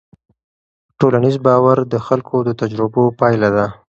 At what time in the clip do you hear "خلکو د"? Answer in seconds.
2.07-2.49